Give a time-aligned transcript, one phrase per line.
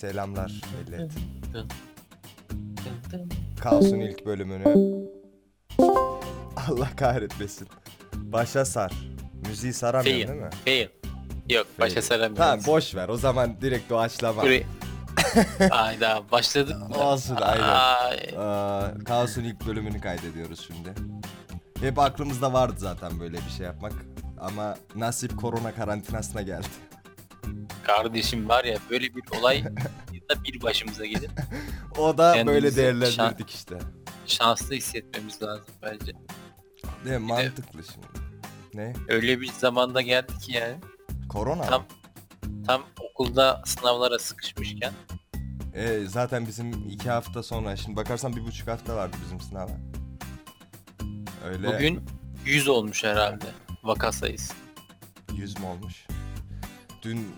[0.00, 0.52] Selamlar
[0.86, 1.10] millet.
[3.60, 4.64] Kaos'un ilk bölümünü
[6.68, 7.68] Allah kahretmesin.
[8.14, 8.92] Başa sar.
[9.46, 10.28] Müziği saramıyorsun Fail.
[10.28, 10.50] değil mi?
[10.64, 10.88] Fail.
[11.56, 12.02] Yok başa Fail.
[12.06, 12.38] saramıyoruz.
[12.38, 13.08] Tamam boş ver.
[13.08, 14.42] O zaman direkt doğaçlama.
[14.42, 14.66] Burayı...
[15.70, 16.98] Ayda başladık mı?
[16.98, 18.36] Olsun, aynen.
[18.36, 20.94] Ay, Kaos'un ilk bölümünü kaydediyoruz şimdi.
[21.80, 23.92] Hep aklımızda vardı zaten böyle bir şey yapmak.
[24.40, 26.66] Ama nasip korona karantinasına geldi.
[27.96, 29.64] Kardeşim var ya böyle bir olay
[30.30, 31.30] da bir başımıza gelir.
[31.98, 33.78] O da böyle Kendimizi değerlendirdik işte.
[34.26, 36.12] Şanslı hissetmemiz lazım bence.
[37.04, 37.26] Değil mi?
[37.26, 38.06] Mantıklı şimdi.
[38.74, 38.92] Ne?
[39.08, 40.76] Öyle bir zamanda geldi ki yani.
[41.28, 41.86] Korona Tam mı?
[42.66, 44.92] tam okulda sınavlara sıkışmışken.
[45.74, 49.70] E, zaten bizim iki hafta sonra, şimdi bakarsan bir buçuk hafta vardı bizim sınava.
[51.44, 52.04] Öyle Bugün
[52.44, 53.46] 100 olmuş herhalde
[53.82, 54.54] vaka sayısı.
[55.32, 56.06] 100 mü olmuş?
[57.02, 57.28] Dün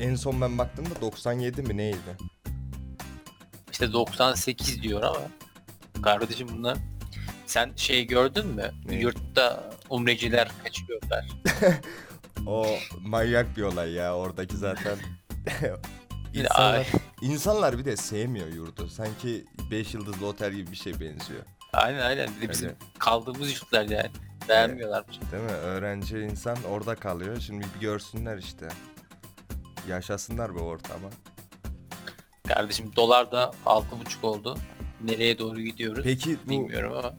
[0.00, 2.16] en son ben baktığımda 97 mi neydi?
[3.72, 5.20] İşte 98 diyor ama
[6.02, 6.78] kardeşim bunlar
[7.46, 8.70] sen şey gördün mü?
[8.88, 8.94] Ne?
[8.94, 11.28] Yurtta umreciler kaçıyorlar.
[12.46, 12.66] O
[13.00, 14.98] manyak bir olay ya oradaki zaten.
[16.34, 16.86] İnsanlar,
[17.22, 18.88] insanlar bir de sevmiyor yurdu.
[18.88, 21.42] Sanki 5 yıldızlı otel gibi bir şey benziyor.
[21.72, 22.28] Aynen aynen.
[22.36, 22.78] Bir de bizim Öyle.
[22.98, 24.10] kaldığımız yurtlar yani.
[24.48, 25.18] Beğenmiyorlarmış.
[25.32, 25.50] Değil mi?
[25.50, 27.40] Öğrenci insan orada kalıyor.
[27.40, 28.68] Şimdi bir görsünler işte.
[29.88, 31.10] Yaşasınlar bu ortamı.
[32.48, 34.58] Kardeşim dolar da 6,5 oldu.
[35.04, 37.14] Nereye doğru gidiyoruz Peki bu bilmiyorum ama.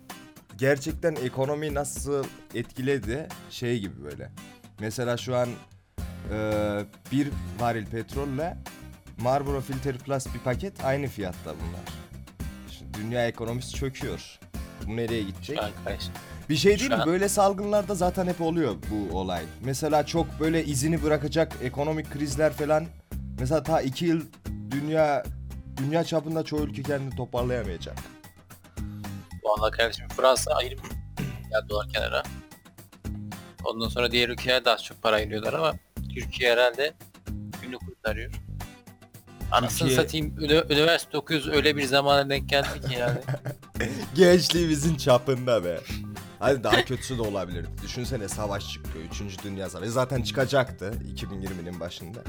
[0.57, 2.23] gerçekten ekonomi nasıl
[2.55, 4.31] etkiledi şey gibi böyle.
[4.79, 5.49] Mesela şu an
[6.33, 6.39] e,
[7.11, 7.27] bir
[7.59, 8.57] varil petrolle
[9.21, 11.85] Marlboro Filter Plus bir paket aynı fiyatta bunlar.
[12.71, 14.39] Şimdi dünya ekonomisi çöküyor.
[14.89, 15.59] Bu nereye gidecek?
[16.49, 17.03] Bir şey değil mi?
[17.05, 19.43] Böyle salgınlarda zaten hep oluyor bu olay.
[19.63, 22.85] Mesela çok böyle izini bırakacak ekonomik krizler falan.
[23.39, 24.21] Mesela ta iki yıl
[24.71, 25.23] dünya
[25.77, 27.97] dünya çapında çoğu ülke kendini toparlayamayacak.
[29.43, 30.75] Vallahi kardeşim Fransa ayrı
[31.51, 32.23] ya dolar kenara.
[33.65, 35.73] Ondan sonra diğer ülkeler daha çok para ayırıyorlar ama
[36.13, 36.93] Türkiye herhalde
[37.61, 38.31] günü kurtarıyor.
[39.51, 40.35] Anasını Türkiye- satayım
[40.69, 43.19] üniversite okuyoruz öyle bir zamana denk geldi ki yani.
[44.15, 45.79] Gençliğimizin çapında be.
[46.39, 47.65] Hadi daha kötüsü de olabilir.
[47.83, 49.05] Düşünsene savaş çıkıyor.
[49.05, 49.91] Üçüncü Dünya Savaşı.
[49.91, 52.19] Zaten çıkacaktı 2020'nin başında.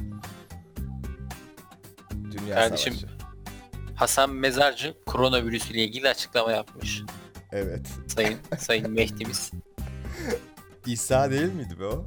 [2.31, 3.15] Dünya Kardeşim, Savaşı.
[3.94, 7.03] Hasan Mezarcı koronavirüs ile ilgili açıklama yapmış.
[7.53, 7.87] Evet.
[8.06, 9.50] Sayın Sayın Mehdi'miz.
[10.87, 12.06] İsa değil miydi be o?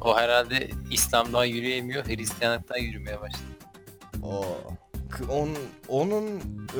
[0.00, 3.42] O herhalde İslam'dan yürüyemiyor, Hristiyanlıktan yürümeye başladı.
[4.22, 4.76] O K-
[5.28, 5.48] on,
[5.88, 6.26] onun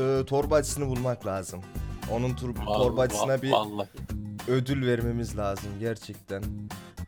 [0.01, 1.63] e, torbacısını bulmak lazım.
[2.13, 3.89] Onun tur, Vallahi- torbacısına bir Vallahi.
[4.49, 6.43] ödül vermemiz lazım gerçekten.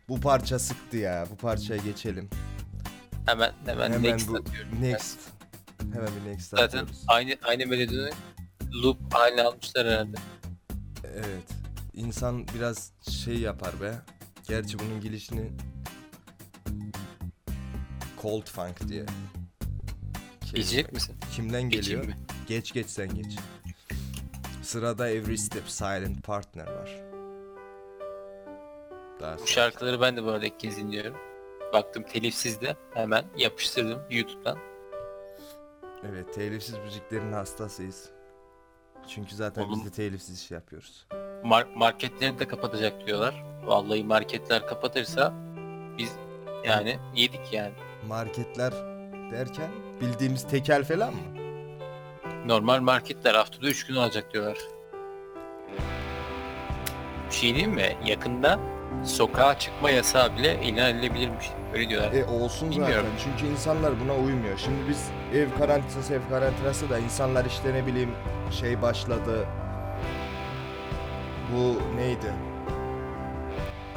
[0.08, 1.26] Bu parça sıktı ya.
[1.30, 2.30] Bu parçaya geçelim.
[3.26, 4.82] Hemen hemen, Hemen next bu atıyorum.
[4.82, 5.18] next.
[5.92, 7.04] Hemen bir next Zaten atıyoruz.
[7.08, 8.12] aynı aynı melodinin
[8.82, 10.16] loop haline almışlar herhalde.
[11.14, 11.48] Evet.
[11.94, 13.94] İnsan biraz şey yapar be.
[14.48, 15.50] Gerçi bunun girişini
[18.22, 19.06] Cold Funk diye.
[20.54, 21.16] Geçecek misin?
[21.36, 22.18] Kimden Geçeyim geliyor?
[22.18, 22.24] mi?
[22.48, 23.36] Geç geç sen geç.
[24.62, 27.00] Sırada Every Step Silent Partner var.
[29.20, 29.46] Daha Bu sonra.
[29.46, 31.14] şarkıları ben de bu arada ilk kez dinliyorum.
[31.72, 34.58] Baktım telifsiz de hemen yapıştırdım YouTube'dan.
[36.10, 38.10] Evet telifsiz müziklerin hastasıyız.
[39.08, 39.72] Çünkü zaten Oğlum.
[39.74, 41.06] biz de telifsiz iş yapıyoruz.
[41.44, 43.44] Mar- marketleri de kapatacak diyorlar.
[43.64, 45.32] Vallahi marketler kapatırsa
[45.98, 46.12] biz
[46.66, 47.72] yani yedik yani.
[48.08, 48.72] Marketler
[49.32, 49.68] derken
[50.00, 51.20] bildiğimiz tekel falan mı?
[52.46, 54.58] Normal marketler haftada 3 gün olacak diyorlar.
[57.30, 57.96] Bir şey diyeyim mi?
[58.04, 58.58] Yakında
[59.04, 61.50] sokağa çıkma yasağı bile ilan edilebilirmiş.
[61.74, 62.12] Öyle diyorlar.
[62.12, 62.94] E olsun Bilmiyorum.
[63.18, 64.58] zaten çünkü insanlar buna uymuyor.
[64.58, 68.10] Şimdi biz ev karantinası ev karantinası da insanlar işte ne bileyim
[68.50, 69.46] şey başladı.
[71.56, 72.32] Bu neydi?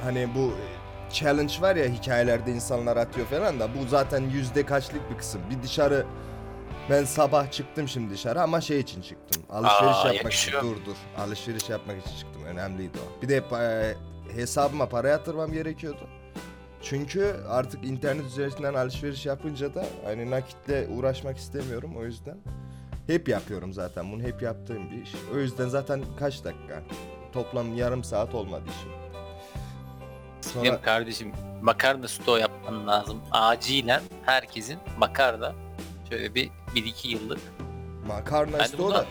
[0.03, 0.53] Hani bu
[1.13, 5.41] challenge var ya hikayelerde insanlar atıyor falan da bu zaten yüzde kaçlık bir kısım.
[5.49, 6.05] Bir dışarı
[6.89, 9.43] ben sabah çıktım şimdi dışarı ama şey için çıktım.
[9.49, 10.51] Alışveriş Aa, yapmak için.
[10.51, 10.63] yakışıyor.
[10.63, 10.95] Dur dur.
[11.17, 12.43] Alışveriş yapmak için çıktım.
[12.45, 13.21] Önemliydi o.
[13.21, 13.95] Bir de e,
[14.35, 16.07] hesabıma para yatırmam gerekiyordu.
[16.81, 22.37] Çünkü artık internet üzerinden alışveriş yapınca da hani nakitle uğraşmak istemiyorum o yüzden.
[23.07, 25.11] Hep yapıyorum zaten bunu hep yaptığım bir iş.
[25.35, 26.83] O yüzden zaten kaç dakika?
[27.33, 28.91] Toplam yarım saat olmadı işim.
[30.53, 31.31] Sonra Benim kardeşim
[31.61, 33.21] makarna stoğu yapman lazım.
[33.31, 35.53] Acilen herkesin makarna
[36.09, 37.39] şöyle bir 1-2 yıllık.
[38.07, 39.05] makarna Ben bunu- da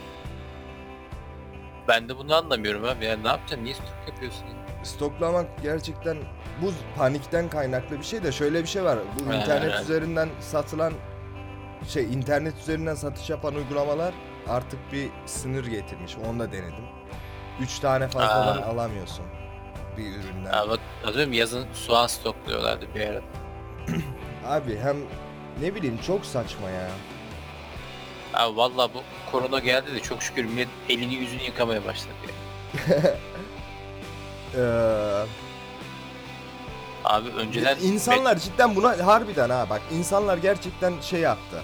[1.89, 3.05] Ben de bunu anlamıyorum abi.
[3.05, 3.65] Yani ne yapacaksın?
[3.65, 4.45] Niye stok yapıyorsun?
[4.83, 6.17] stoklamak gerçekten
[6.63, 8.99] bu panikten kaynaklı bir şey de şöyle bir şey var.
[9.21, 10.93] Bu Ha, internet üzerinden satılan
[11.89, 14.15] şey internet üzerinden satış yapan uygulamalar
[14.49, 16.17] artık bir sınır getirmiş.
[16.31, 16.85] Onu da denedim.
[17.61, 18.67] 3 tane fazladan Aa.
[18.67, 19.25] alamıyorsun
[19.97, 20.53] bir üründen.
[20.53, 20.73] Abi
[21.07, 23.21] atıyorum yazın soğan stokluyorlardı bir ara.
[24.47, 24.97] Abi hem
[25.61, 26.89] ne bileyim çok saçma ya.
[28.35, 29.03] Abi valla bu
[29.33, 32.35] korona geldi de çok şükür millet elini yüzünü yıkamaya başladı ya.
[34.57, 34.61] Ee,
[37.05, 41.63] Abi önceden insanlar cidden buna harbiden ha bak insanlar gerçekten şey yaptı.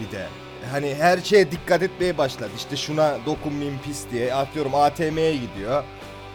[0.00, 0.26] Bir de
[0.72, 2.50] hani her şeye dikkat etmeye başladı.
[2.56, 5.84] İşte şuna dokunmayayım pis diye atıyorum ATM'ye gidiyor.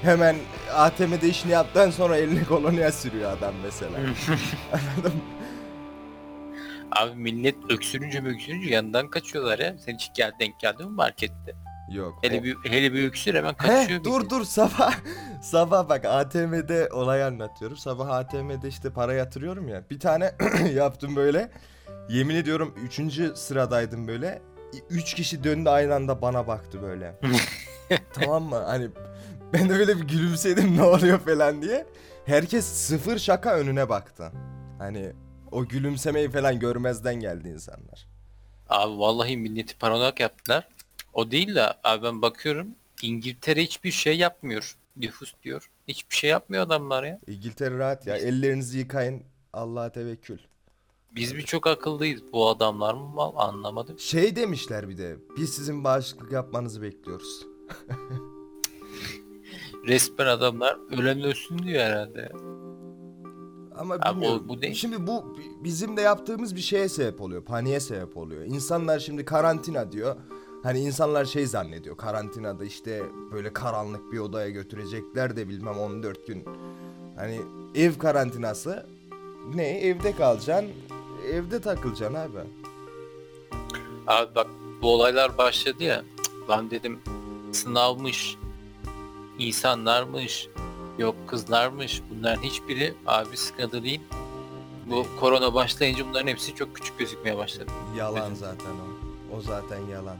[0.01, 0.36] Hemen
[0.74, 3.92] ATM'de işini yaptıktan sonra eline kolonya sürüyor adam mesela.
[4.74, 5.21] Anladın mı?
[6.92, 9.75] Abi millet öksürünce öksürünce yanından kaçıyorlar ya.
[9.86, 11.56] Sen hiç gel denk geldi mi markette?
[11.92, 12.19] Yok.
[12.21, 14.00] Hele o- bir hele bir öksür hemen kaçıyor.
[14.00, 14.94] He, dur dur sabah
[15.42, 17.77] sabah bak ATM'de olay anlatıyorum.
[17.77, 19.83] Sabah ATM'de işte para yatırıyorum ya.
[19.89, 20.31] Bir tane
[20.74, 21.51] yaptım böyle.
[22.09, 23.00] Yemin ediyorum 3.
[23.38, 24.42] sıradaydım böyle.
[24.89, 27.19] 3 kişi döndü aynı anda bana baktı böyle.
[28.13, 28.56] tamam mı?
[28.56, 28.88] Hani
[29.53, 31.86] ben de böyle bir gülümsedim ne oluyor falan diye.
[32.25, 34.31] Herkes sıfır şaka önüne baktı.
[34.77, 35.12] Hani
[35.51, 38.07] o gülümsemeyi falan görmezden geldi insanlar.
[38.69, 40.68] Abi vallahi milleti paranoyak yaptılar.
[41.13, 42.68] O değil de abi ben bakıyorum
[43.01, 44.75] İngiltere hiçbir şey yapmıyor.
[44.98, 45.69] Nüfus diyor.
[45.88, 47.19] Hiçbir şey yapmıyor adamlar ya.
[47.27, 48.18] İngiltere rahat ya.
[48.18, 49.24] Ellerinizi yıkayın.
[49.54, 50.38] Allah'a tevekkül.
[51.12, 52.21] Biz bir çok akıllıyız.
[52.33, 54.00] Bu adamlar mı mal anlamadım.
[54.00, 55.15] Şey demişler bir de.
[55.38, 57.45] Biz sizin bağışıklık yapmanızı bekliyoruz.
[59.88, 62.19] Resmen adamlar ölen ölsün diyor herhalde.
[62.19, 62.30] ya.
[63.78, 64.74] Ama Abi o- bu değil.
[64.74, 67.44] Şimdi bu bi- bizim de yaptığımız bir şeye sebep oluyor.
[67.44, 68.45] Paniğe sebep oluyor.
[68.45, 70.16] İnsanlar şimdi karantina diyor.
[70.63, 71.98] Hani insanlar şey zannediyor.
[71.98, 76.44] Karantinada işte böyle karanlık bir odaya götürecekler de bilmem 14 gün.
[77.16, 77.42] Hani
[77.75, 78.86] ev karantinası.
[79.56, 79.80] Ne?
[79.80, 80.69] Evde kalacaksın.
[81.31, 82.38] Evde takılacaksın abi.
[84.07, 84.48] Abi bak
[84.81, 86.04] bu olaylar başladı ya.
[86.24, 87.00] cık, Lan dedim
[87.51, 88.38] sınavmış,
[89.48, 90.48] insanlarmış,
[90.98, 92.02] yok kızlarmış.
[92.10, 94.02] Bunların hiçbiri abi sıkıntı değil.
[94.86, 97.72] Bu korona başlayınca bunların hepsi çok küçük gözükmeye başladı.
[97.98, 98.38] Yalan Evet.
[98.38, 99.02] zaten o.
[99.38, 100.18] O zaten yalan.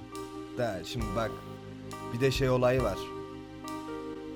[0.58, 1.32] Da şimdi bak
[2.14, 2.98] bir de şey olayı var.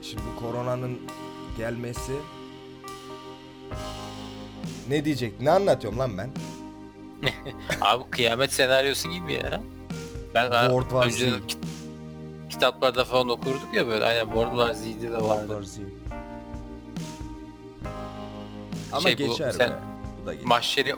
[0.02, 1.00] Şimdi bu koronanın
[1.58, 2.12] gelmesi
[4.90, 5.42] ne diyecek?
[5.42, 6.30] Ne anlatıyorum lan ben?
[7.82, 9.62] Abi kıyamet senaryosu gibi ya.
[10.34, 11.10] Ben World War
[12.60, 14.06] kitaplarda falan okurduk ya böyle.
[14.06, 15.48] Aynen World War Z'de de vardı.
[15.48, 15.80] World War Z.
[18.92, 19.75] Ama Şey bu, geçer sen- be.
[20.22, 20.48] Bu da geçer.
[20.48, 20.96] Mahşeri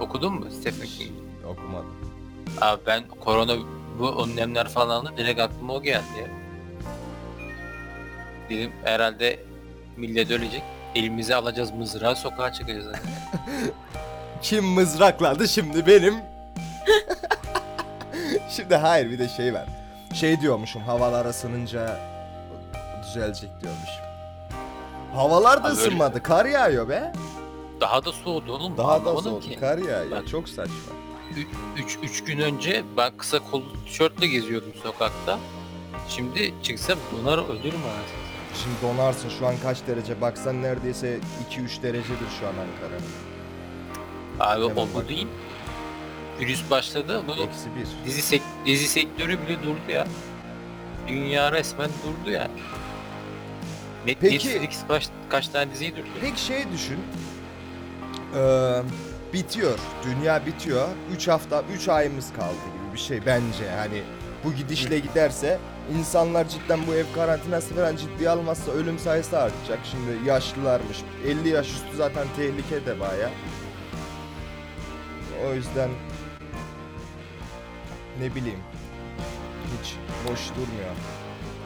[0.00, 1.10] okudun mu Stephen King?
[1.46, 1.96] Okumadım.
[2.60, 3.56] Abi ben korona
[3.98, 6.30] bu önlemler falan aldım direkt aklıma o geldi.
[8.50, 9.38] Dedim herhalde
[9.96, 10.62] millet ölecek.
[10.94, 12.86] Elimize alacağız mızrağı sokağa çıkacağız.
[14.42, 16.14] Kim mızrakladı şimdi benim?
[18.50, 19.66] şimdi hayır bir de şey var.
[20.14, 22.00] Şey diyormuşum havalar ısınınca
[23.02, 23.90] düzelecek diyormuş.
[25.14, 26.22] Havalar da Abi öyle- ısınmadı.
[26.22, 27.12] Kar yağıyor be.
[27.80, 28.76] Daha da soğudu oğlum.
[28.76, 29.42] Daha da anlamadım soğuk.
[29.42, 29.56] ki.
[29.60, 30.10] Kar yağıyor.
[30.10, 30.28] Bak.
[30.28, 30.74] Çok saçma.
[31.76, 35.38] 3 3 gün önce ben kısa kollu tişörtle geziyordum sokakta.
[36.08, 38.28] Şimdi çıksam donar ölürüm anasını.
[38.62, 41.18] Şimdi donarsın şu an kaç derece baksan neredeyse
[41.50, 42.98] 2-3 derecedir şu an Ankara.
[44.40, 45.08] Abi Hemen o bu bak.
[45.08, 45.28] değil.
[46.40, 47.22] Virüs başladı.
[47.28, 47.68] Bu Eksi
[48.04, 48.06] 1.
[48.06, 50.06] dizi, sek dizi sektörü bile durdu ya.
[51.08, 52.50] Dünya resmen durdu ya.
[54.06, 56.06] Net Peki- Netflix kaç, kaç tane diziyi durdu.
[56.20, 56.98] Peki şey düşün.
[58.36, 58.82] Ee,
[59.32, 59.78] bitiyor.
[60.04, 60.88] Dünya bitiyor.
[61.14, 63.70] 3 hafta, 3 ayımız kaldı gibi bir şey bence.
[63.76, 64.02] Hani
[64.44, 65.58] bu gidişle giderse
[65.98, 69.78] insanlar cidden bu ev karantinası falan ciddiye almazsa ölüm sayısı artacak.
[69.90, 70.98] Şimdi yaşlılarmış.
[71.26, 73.30] 50 yaş üstü zaten tehlike de baya.
[75.50, 75.90] O yüzden
[78.20, 78.60] ne bileyim
[79.82, 79.94] hiç
[80.30, 80.94] boş durmuyor.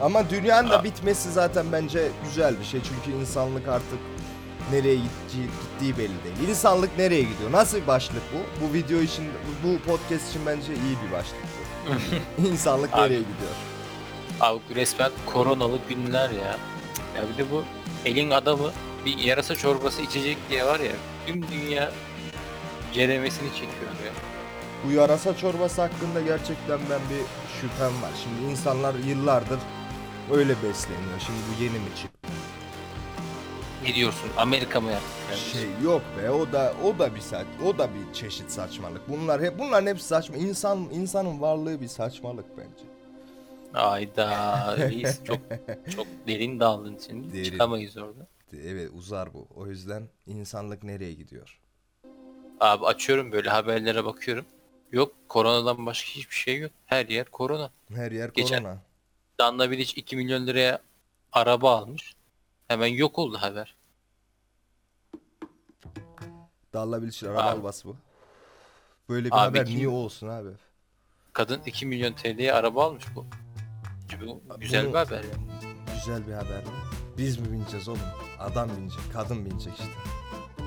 [0.01, 2.81] Ama dünyanın da bitmesi zaten bence güzel bir şey.
[2.83, 3.99] Çünkü insanlık artık
[4.71, 6.49] nereye gittiği, gittiği belli değil.
[6.49, 7.51] İnsanlık nereye gidiyor?
[7.51, 8.65] Nasıl bir başlık bu?
[8.65, 9.25] Bu video için,
[9.63, 12.47] bu podcast için bence iyi bir başlık bu.
[12.47, 13.51] İnsanlık nereye gidiyor?
[14.41, 16.57] Abi resmen koronalı günler ya.
[17.15, 17.63] Ya bir de bu
[18.05, 18.71] elin adamı
[19.05, 20.91] bir yarasa çorbası içecek diye var ya
[21.27, 21.91] tüm dünya
[22.93, 24.32] ceremesini çekiyor ya.
[24.87, 27.23] Bu yarasa çorbası hakkında gerçekten ben bir
[27.61, 28.11] şüphem var.
[28.23, 29.59] Şimdi insanlar yıllardır
[30.31, 31.19] öyle besleniyor.
[31.19, 32.29] Şimdi bu yeni mi çıktı?
[33.83, 34.29] Ne diyorsun?
[34.37, 35.37] Amerika mı yaptı?
[35.51, 39.09] Şey yok be o da o da bir saç o da bir çeşit saçmalık.
[39.09, 40.35] Bunlar hep bunların hepsi saçma.
[40.37, 42.83] İnsan insanın varlığı bir saçmalık bence.
[43.73, 45.39] Ayda reis çok
[45.95, 47.33] çok derin daldın şimdi.
[47.33, 47.43] Derin.
[47.43, 48.27] Çıkamayız orada.
[48.53, 49.47] Evet uzar bu.
[49.55, 51.59] O yüzden insanlık nereye gidiyor?
[52.59, 54.45] Abi açıyorum böyle haberlere bakıyorum.
[54.93, 56.71] Yok koronadan başka hiçbir şey yok.
[56.85, 57.71] Her yer korona.
[57.95, 58.77] Her yer Geçen- korona.
[59.39, 60.79] Danla Bilic 2 milyon liraya
[61.31, 62.13] araba almış.
[62.67, 63.75] Hemen yok oldu haber.
[66.73, 67.59] Dalla bilişir araba Abi.
[67.59, 67.95] albası bu.
[69.09, 70.49] Böyle bir Abi haber kim- niye olsun abi?
[71.33, 73.25] Kadın 2 milyon TL'ye araba almış bu.
[74.25, 75.29] Bu güzel Bunu- bir haber ya.
[75.95, 76.69] Güzel bir haber mi?
[77.17, 77.99] Biz mi bineceğiz oğlum?
[78.39, 79.91] Adam binecek, kadın binecek işte.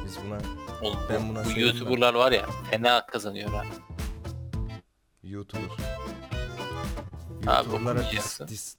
[0.04, 0.38] Biz buna
[0.82, 1.66] Oğlum, Ben bu, buna bu sevindim.
[1.66, 3.64] YouTuber'lar var ya fena kazanıyor ha.
[5.28, 5.62] YouTuber.
[7.46, 8.48] Abi YouTuber'lara dis, okumayacaksın.
[8.48, 8.76] dis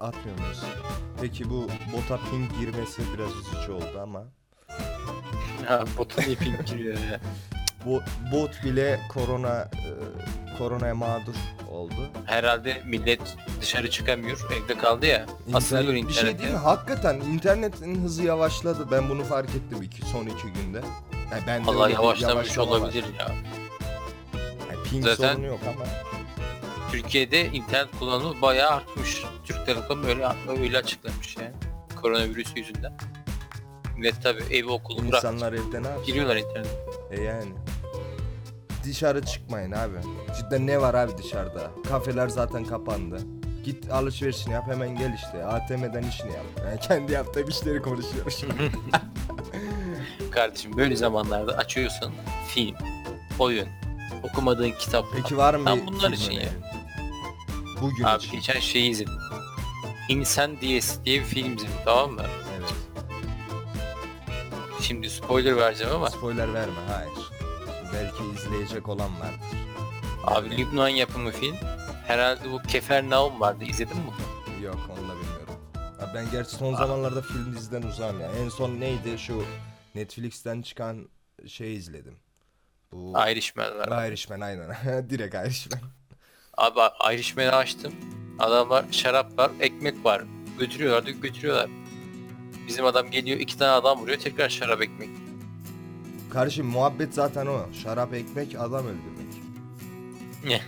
[0.00, 0.62] atmıyor muyuz?
[1.20, 4.24] Peki bu bota ping girmesi biraz üzücü oldu ama
[5.66, 7.20] Ha botun ipin giriyor ya.
[7.86, 9.90] bu bot bile korona e,
[10.58, 11.34] koronaya mağdur
[11.70, 12.10] oldu.
[12.26, 13.20] Herhalde millet
[13.60, 14.40] dışarı çıkamıyor.
[14.52, 15.26] Evde kaldı ya.
[15.54, 16.56] Asılıyor İnternet, bir şey değil mi?
[16.56, 18.90] Hakikaten internetin hızı yavaşladı.
[18.90, 20.80] Ben bunu fark ettim iki, son iki günde.
[21.32, 22.78] Yani ben de öyle bir yavaşlamış yavaşlama var.
[22.78, 23.28] olabilir ya.
[24.94, 25.84] Ping Zaten- sorunu yok ama.
[26.92, 29.24] Türkiye'de internet kullanımı bayağı artmış.
[29.44, 31.52] Türk Telekom öyle öyle açıklamış yani.
[32.02, 32.92] Koronavirüs yüzünden.
[33.96, 35.14] Millet tabi evi okulu bırak.
[35.14, 36.06] İnsanlar evde ne yapsın?
[36.06, 36.70] Giriyorlar internete.
[37.10, 37.52] E yani.
[38.84, 39.96] Dışarı çıkmayın abi.
[40.36, 41.70] Cidden ne var abi dışarıda?
[41.88, 43.18] Kafeler zaten kapandı.
[43.64, 45.44] Git alışverişini yap hemen gel işte.
[45.44, 46.44] ATM'den işini yap.
[46.66, 48.44] Yani kendi yaptığım işleri konuşuyoruz.
[50.30, 52.12] Kardeşim böyle zamanlarda açıyorsun
[52.48, 52.76] film,
[53.38, 53.68] oyun,
[54.22, 55.04] okumadığın kitap.
[55.16, 56.48] Peki var mı bir bunlar için ya.
[57.80, 58.32] Bugün Abi için.
[58.32, 59.12] geçen şeyi izledim.
[60.08, 62.22] İnsan Diyesi diye bir film izledim tamam mı?
[62.58, 62.74] Evet.
[64.80, 67.10] Şimdi spoiler vereceğim ama Spoiler verme hayır.
[67.92, 69.40] Belki izleyecek olan vardır.
[70.24, 71.56] abi Lübnan yapımı film.
[72.06, 73.64] Herhalde bu Kefernaum vardı.
[73.64, 74.02] İzledin mi?
[74.64, 75.54] Yok onu da bilmiyorum.
[76.00, 78.30] Abi ben gerçi son zamanlarda film diziden uzağım ya.
[78.44, 79.44] En son neydi şu
[79.94, 81.08] Netflix'ten çıkan
[81.46, 82.16] şey izledim.
[82.94, 84.08] Bu Irishman var.
[84.08, 84.70] Irishman aynen.
[85.10, 85.80] Direkt Irishman.
[86.56, 86.80] Abi
[87.14, 87.92] Irishman'ı açtım.
[88.38, 90.22] Adamlar şarap var, ekmek var.
[90.58, 91.70] Götürüyorlar diyor, götürüyorlar.
[92.68, 95.08] Bizim adam geliyor, iki tane adam vuruyor, tekrar şarap ekmek.
[96.30, 97.66] Kardeşim muhabbet zaten o.
[97.82, 99.34] Şarap ekmek adam öldürmek.
[100.44, 100.60] Ne?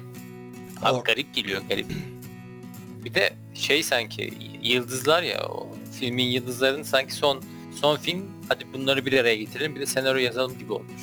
[0.82, 1.86] Abi Or- garip geliyor, garip.
[3.04, 5.68] Bir de şey sanki, yıldızlar ya, o
[6.00, 7.42] filmin yıldızlarının sanki son
[7.80, 11.02] son film, hadi bunları bir araya getirelim, bir de senaryo yazalım gibi olmuş.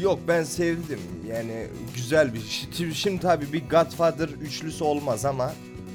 [0.00, 1.00] Yok ben sevdim.
[1.28, 2.92] Yani güzel bir şey.
[2.94, 5.52] Şimdi, tabii bir Godfather üçlüsü olmaz ama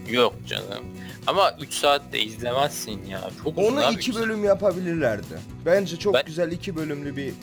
[0.10, 0.86] Yok canım.
[1.28, 3.30] Ama 3 saatte izlemezsin ya.
[3.44, 5.40] Çok uzun onu abi, iki üç- bölüm yapabilirlerdi.
[5.66, 7.34] Bence çok Ben- güzel iki bölümlü bir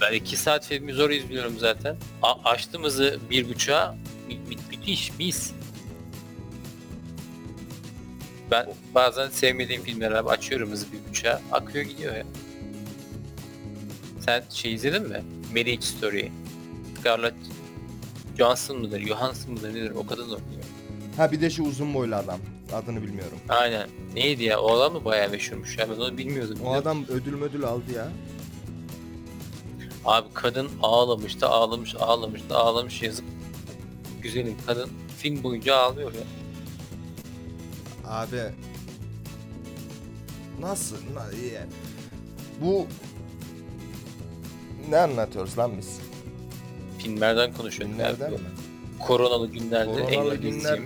[0.00, 1.96] Ben 2 saat filmi zor izliyorum zaten.
[2.22, 3.94] A- açtım hızı bir buçuğa.
[4.28, 5.52] Mü- mü- müthiş, mis.
[8.50, 11.40] Ben bazen sevmediğim filmleri abi açıyorum hızı bir buçuğa.
[11.52, 12.24] Akıyor gidiyor ya.
[14.20, 15.22] Sen şey izledin mi?
[15.50, 16.28] Marriage Story.
[17.00, 17.34] Scarlett
[18.38, 20.62] Johansson mıdır, Johansson mıdır nedir o kadın oynuyor.
[21.16, 22.38] Ha bir de şu uzun boylu adam.
[22.72, 23.38] Adını bilmiyorum.
[23.48, 23.88] Aynen.
[24.14, 24.60] Neydi ya?
[24.60, 25.88] O adam mı bayağı meşhurmuş ya?
[25.90, 26.58] Ben onu bilmiyordum.
[26.64, 28.08] O adam ödül ödül aldı ya.
[30.04, 33.24] Abi kadın ağlamış da ağlamış ağlamış da ağlamış yazık.
[34.22, 36.20] Güzelim kadın film boyunca ağlıyor ya.
[38.06, 38.40] Abi
[40.60, 40.96] nasıl?
[40.96, 41.26] Na-
[42.60, 42.86] Bu
[44.90, 45.98] ne anlatıyoruz lan biz?
[46.98, 47.96] Filmlerden konuşuyoruz.
[47.98, 48.32] Yani.
[48.34, 48.38] mi?
[49.06, 50.80] Koronalı günlerde Koronalı en günler-.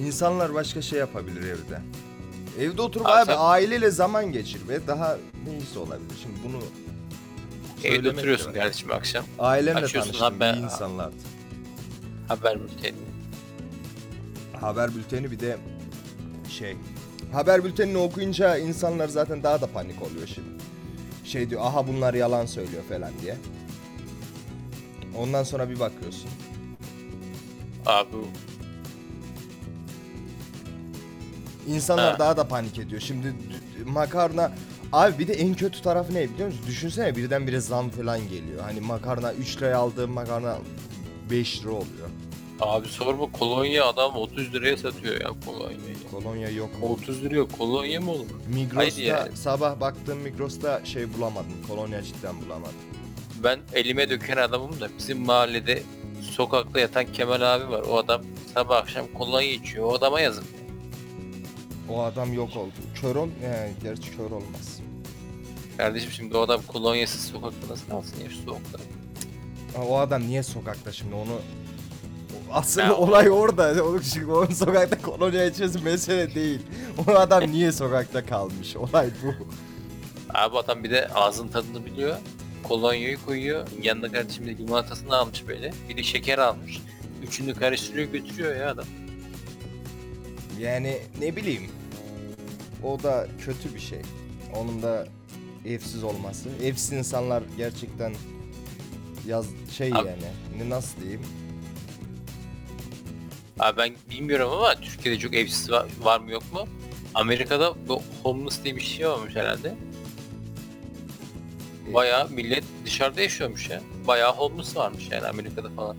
[0.00, 1.80] İnsanlar başka şey yapabilir evde.
[2.58, 6.14] Evde oturup Abi abi, sen- aileyle zaman geçir ve daha neyse olabilir.
[6.22, 6.62] Şimdi bunu
[7.84, 8.54] Evde oturuyorsun var.
[8.54, 9.24] kardeşim akşam.
[9.38, 11.14] Açıyorsun tanıştım haber- iyi insanlardı.
[12.28, 12.96] Haber bülteni.
[14.60, 15.56] Haber bülteni bir de
[16.48, 16.76] şey.
[17.32, 20.48] Haber bültenini okuyunca insanlar zaten daha da panik oluyor şimdi.
[21.30, 23.36] Şey diyor aha bunlar yalan söylüyor falan diye.
[25.18, 26.30] Ondan sonra bir bakıyorsun.
[27.86, 28.08] Abi
[31.68, 32.18] İnsanlar Ha.
[32.18, 33.00] daha da panik ediyor.
[33.00, 33.34] Şimdi
[33.86, 34.52] makarna
[34.92, 36.64] Abi bir de en kötü tarafı ne biliyor musun?
[36.66, 38.60] Düşünsene birdenbire zam falan geliyor.
[38.62, 40.58] Hani makarna 3 liraya aldığım makarna
[41.30, 42.08] 5 lira oluyor.
[42.60, 45.96] Abi sorma kolonya adam 30 liraya satıyor ya kolonyayı.
[46.10, 46.70] Kolonya yok.
[46.82, 48.26] 30 liraya kolonya mı olur?
[48.54, 49.28] Migros'ta Haydi ya.
[49.34, 51.52] sabah baktığım Migros'ta şey bulamadım.
[51.68, 52.74] Kolonya cidden bulamadım.
[53.44, 55.82] Ben elime döken adamım da bizim mahallede
[56.22, 57.80] sokakta yatan Kemal abi var.
[57.90, 58.22] O adam
[58.54, 59.84] sabah akşam kolonya içiyor.
[59.84, 60.44] O adama yazık.
[61.88, 62.72] O adam yok oldu.
[63.00, 64.80] Kör ol, he, gerçi kör olmaz.
[65.76, 68.78] Kardeşim şimdi o adam kolonyasız sokakta nasıl kalsın ya şu soğukta?
[69.76, 71.40] Ha, O adam niye sokakta şimdi onu
[72.52, 73.84] Asıl Ya olay orada.
[73.84, 76.60] O, çünkü onun sokakta kolonya içmesi mesele değil.
[77.08, 78.76] O adam niye sokakta kalmış?
[78.76, 79.34] Olay bu.
[80.34, 82.16] Abi adam bir de ağzın tadını biliyor.
[82.62, 83.68] kolonyayı koyuyor.
[83.82, 85.72] Yanında kardeşim de limonatasını almış böyle.
[85.88, 86.80] Bir de şeker almış.
[87.22, 88.84] Üçünü karıştırıyor götürüyor ya adam.
[90.58, 91.62] Yani ne bileyim.
[92.84, 94.02] O da kötü bir şey.
[94.56, 95.06] Onun da
[95.66, 96.48] evsiz olması.
[96.62, 98.14] Evsiz insanlar gerçekten
[99.26, 100.22] yaz şey Abi- yani.
[100.58, 101.20] Ne nasıl diyeyim?
[103.60, 106.68] Abi ben bilmiyorum ama Türkiye'de çok evsiz var, var mı yok mu?
[107.14, 109.74] Amerika'da bu homeless diye bir şey varmış herhalde.
[111.94, 113.80] Bayağı millet dışarıda yaşıyormuş ya.
[114.06, 115.96] Bayağı homeless varmış yani Amerika'da falan.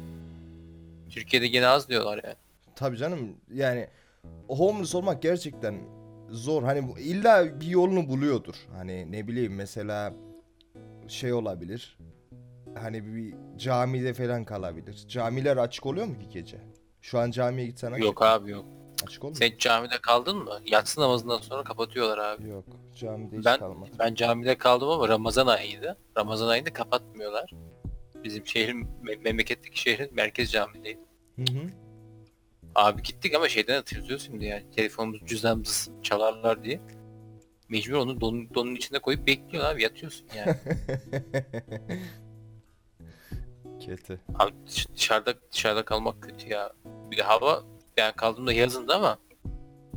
[1.10, 2.36] Türkiye'de gene az diyorlar yani.
[2.75, 3.20] Tabii canım
[3.53, 3.88] yani
[4.48, 5.75] homeless olmak gerçekten
[6.30, 6.63] zor.
[6.63, 8.56] Hani bu- illa bir yolunu buluyordur.
[8.77, 10.13] Hani ne bileyim mesela
[11.08, 11.98] şey olabilir.
[12.75, 15.06] Hani bir camide falan kalabilir.
[15.08, 16.58] Camiler açık oluyor mu ki gece?
[17.01, 18.05] Şu an camiye gitsen açık.
[18.05, 18.65] Yok abi yok.
[19.08, 19.38] Açık olmuyor.
[19.39, 20.60] Sen camide kaldın mı?
[20.65, 22.50] Yatsı namazından sonra kapatıyorlar abi.
[22.50, 22.65] Yok.
[22.96, 23.93] Camide hiç Ben kalmadım.
[24.00, 25.98] ben camide kaldım ama Ramazan ayıydı.
[26.17, 27.51] Ramazan ayında kapatmıyorlar.
[28.24, 31.00] Bizim şehrin me- memleketteki şehrin merkez camideydi.
[31.36, 31.70] Hı hı.
[32.75, 34.63] Abi gittik ama şeyden hatırlıyoruz şimdi yani.
[34.75, 36.79] Telefonumuz cüzdanımız çalarlar diye.
[37.70, 40.55] Mecbur onu donun, donun içine koyup bekliyor abi yatıyorsun yani.
[43.85, 44.19] Kötü.
[44.35, 46.73] abi dış- dışarıda dışarıda kalmak kötü ya.
[47.11, 47.63] Bir de hava
[47.97, 49.17] ben kaldığımda yazında ama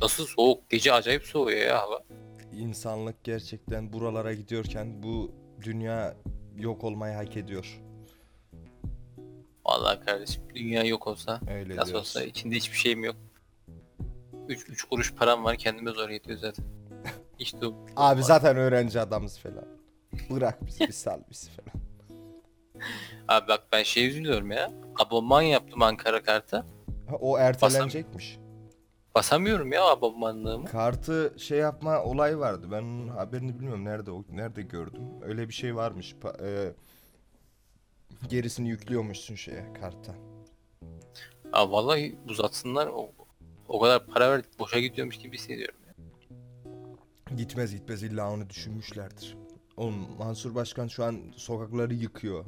[0.03, 0.71] nasıl soğuk.
[0.71, 2.03] Gece acayip soğuyor ya hava.
[2.53, 6.17] İnsanlık gerçekten buralara gidiyorken bu dünya
[6.57, 7.81] yok olmayı hak ediyor.
[9.67, 12.09] Vallahi kardeşim dünya yok olsa Öyle nasıl diyoruz.
[12.17, 13.17] olsa içinde hiçbir şeyim yok.
[14.49, 16.65] 3 3 kuruş param var kendime zor yetiyor zaten.
[17.39, 17.75] İşte o.
[17.97, 19.65] Abi zaten öğrenci adamız falan.
[20.31, 21.84] Bırak bizi bir sal bizi falan.
[23.29, 24.73] Abi bak ben şey üzülüyorum ya.
[24.99, 26.67] Abonman yaptım Ankara karta.
[27.11, 28.39] Ha, O ertelenecekmiş.
[29.15, 30.65] Basamıyorum ya abonmanlığımı.
[30.67, 32.67] Kartı şey yapma olay vardı.
[32.73, 35.03] Ben onun haberini bilmiyorum nerede o- nerede gördüm.
[35.23, 36.15] Öyle bir şey varmış.
[36.23, 36.75] Pa- e,
[38.29, 40.15] gerisini yüklüyormuşsun şeye karta.
[41.53, 43.11] Aa vallahi uzatsınlar o,
[43.69, 45.79] o kadar para verdik boşa gidiyormuş gibi hissediyorum.
[45.87, 45.95] ya.
[47.37, 49.37] Gitmez gitmez illa onu düşünmüşlerdir.
[49.77, 52.45] Oğlum Mansur Başkan şu an sokakları yıkıyor.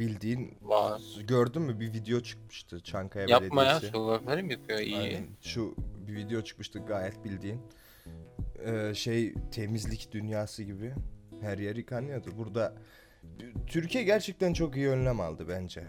[0.00, 1.00] Bildiğin Vay.
[1.28, 3.96] gördün mü bir video çıkmıştı Çankaya Yapma ya Belediyesi.
[3.96, 4.96] sokakları mı yapıyor iyi.
[4.98, 5.26] Aynen.
[5.40, 5.74] Şu
[6.08, 7.60] bir video çıkmıştı gayet bildiğin.
[8.66, 10.92] Ee, şey temizlik dünyası gibi.
[11.40, 12.30] Her yer yıkanıyordu.
[12.38, 12.74] Burada
[13.66, 15.84] Türkiye gerçekten çok iyi önlem aldı bence.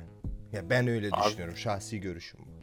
[0.51, 1.57] Ya ben öyle Abi- düşünüyorum.
[1.57, 2.61] Şahsi görüşüm bu.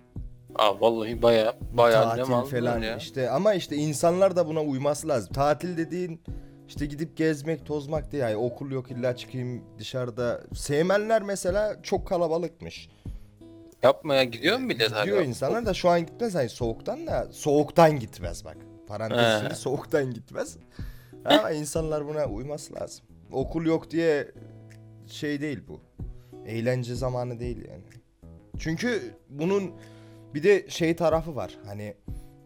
[0.62, 2.96] Aa vallahi baya baya Tatil ne mal falan ya.
[2.96, 5.32] işte ama işte insanlar da buna uyması lazım.
[5.32, 6.20] Tatil dediğin
[6.68, 8.22] işte gidip gezmek, tozmak değil.
[8.22, 10.40] Yani okul yok illa çıkayım dışarıda.
[10.54, 12.88] Sevmenler mesela çok kalabalıkmış.
[13.82, 15.04] Yapmaya gidiyor mu millet hala?
[15.04, 18.56] Gidiyor insanlar da şu an gitmez hani soğuktan da soğuktan gitmez bak.
[18.86, 19.54] Parantez He.
[19.54, 20.56] soğuktan gitmez.
[21.24, 23.04] Ama insanlar buna uyması lazım.
[23.32, 24.28] Okul yok diye
[25.06, 25.80] şey değil bu.
[26.46, 27.82] Eğlence zamanı değil yani.
[28.58, 29.72] Çünkü bunun
[30.34, 31.58] bir de şey tarafı var.
[31.66, 31.94] Hani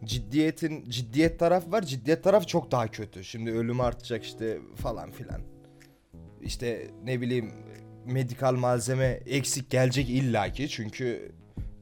[0.05, 1.81] ciddiyetin ciddiyet tarafı var.
[1.81, 3.23] Ciddiyet tarafı çok daha kötü.
[3.23, 5.41] Şimdi ölüm artacak işte falan filan.
[6.41, 7.51] İşte ne bileyim
[8.05, 11.31] medikal malzeme eksik gelecek illaki çünkü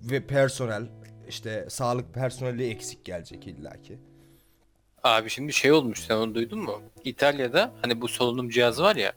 [0.03, 0.87] ve personel
[1.29, 3.99] işte sağlık personeli eksik gelecek illaki.
[5.03, 6.81] Abi şimdi şey olmuş sen onu duydun mu?
[7.03, 9.13] İtalya'da hani bu solunum cihazı var ya.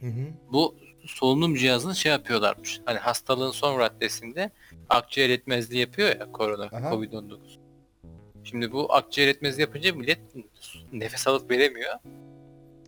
[0.00, 0.26] Hı hı.
[0.52, 2.80] Bu solunum cihazını şey yapıyorlarmış.
[2.84, 4.50] Hani hastalığın son raddesinde
[4.88, 6.90] akciğer yetmezliği yapıyor ya korona, Aha.
[6.90, 7.38] Covid-19.
[8.50, 10.18] Şimdi bu akciğer yetmezliği yapınca millet
[10.92, 11.94] nefes alıp veremiyor.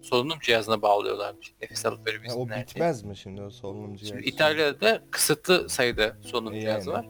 [0.02, 1.54] Solunum cihazına bağlıyorlarmış.
[1.62, 2.60] Nefes alıp Ha, verebilsinler o diye.
[2.60, 4.14] bitmez mi şimdi o solunum cihazı?
[4.14, 6.98] Şimdi İtalya'da kısıtlı sayıda solunum E, cihazı yani.
[6.98, 7.08] var.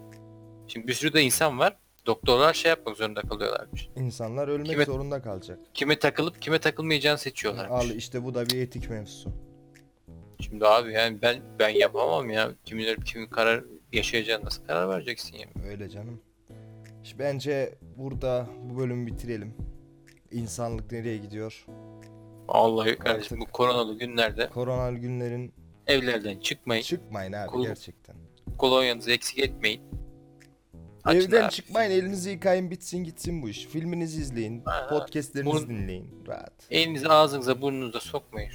[0.69, 1.77] Şimdi bir sürü de insan var.
[2.07, 3.89] Doktorlar şey yapmak zorunda kalıyorlarmış.
[3.97, 5.59] İnsanlar ölmek Kime- zorunda kalacak.
[5.75, 7.85] Kime takılıp kime takılmayacağını seçiyorlarmış.
[7.87, 9.31] Al işte bu da bir etik mevzusu.
[10.41, 12.51] Şimdi abi yani ben ben yapamam ya.
[12.65, 15.47] Kimin ölüp kimin karar yaşayacağını nasıl karar vereceksin ya?
[15.71, 16.21] Öyle canım.
[17.05, 19.55] İşte bence burada bu bölümü bitirelim.
[20.31, 21.67] İnsanlık nereye gidiyor?
[22.49, 25.53] Vallahi kardeşim Artık- bu koronalı günlerde Koronalı günlerin
[25.87, 26.83] evlerden çıkmayın.
[26.83, 28.17] çıkmayın abi Kol- gerçekten.
[28.59, 29.81] Kolonyanızı eksik etmeyin.
[31.05, 31.51] Açın Evden abi.
[31.53, 33.67] çıkmayın elinizi yıkayın bitsin gitsin bu iş.
[33.67, 34.63] Filminizi izleyin.
[34.65, 36.25] Ha, Podcastlerinizi bunu- dinleyin.
[36.29, 36.53] Rahat.
[36.71, 38.51] Elinizi ağzınıza burnunuza sokmayın.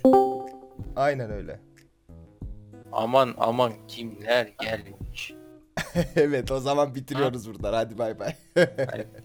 [0.96, 1.60] Aynen öyle.
[2.92, 5.34] Aman aman kimler gelmiş.
[6.16, 7.74] evet o zaman bitiriyoruz buradan.
[7.74, 8.36] Hadi bay bay.